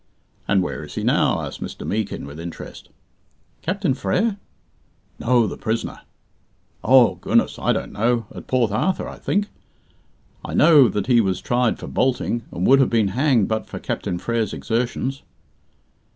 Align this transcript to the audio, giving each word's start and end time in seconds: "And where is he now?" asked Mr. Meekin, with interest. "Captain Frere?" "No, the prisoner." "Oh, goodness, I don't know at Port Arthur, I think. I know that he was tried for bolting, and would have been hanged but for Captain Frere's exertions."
"And 0.47 0.63
where 0.63 0.83
is 0.83 0.95
he 0.95 1.03
now?" 1.03 1.41
asked 1.45 1.61
Mr. 1.61 1.85
Meekin, 1.85 2.25
with 2.25 2.39
interest. 2.39 2.89
"Captain 3.61 3.93
Frere?" 3.93 4.37
"No, 5.19 5.45
the 5.45 5.57
prisoner." 5.59 5.99
"Oh, 6.83 7.13
goodness, 7.21 7.59
I 7.59 7.71
don't 7.71 7.91
know 7.91 8.25
at 8.33 8.47
Port 8.47 8.71
Arthur, 8.71 9.07
I 9.07 9.17
think. 9.19 9.49
I 10.43 10.55
know 10.55 10.89
that 10.89 11.05
he 11.05 11.21
was 11.21 11.39
tried 11.39 11.77
for 11.77 11.85
bolting, 11.85 12.41
and 12.51 12.65
would 12.65 12.79
have 12.79 12.89
been 12.89 13.09
hanged 13.09 13.47
but 13.47 13.67
for 13.67 13.77
Captain 13.77 14.17
Frere's 14.17 14.53
exertions." 14.53 15.21